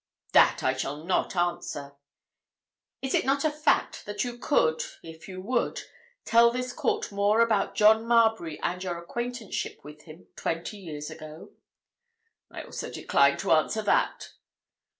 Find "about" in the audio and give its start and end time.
7.39-7.75